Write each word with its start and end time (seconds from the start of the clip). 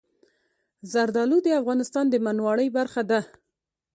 زردالو 0.91 1.37
د 1.43 1.47
افغانستان 1.61 2.05
د 2.09 2.15
بڼوالۍ 2.23 2.67
برخه 2.77 3.01
ده. 3.09 3.19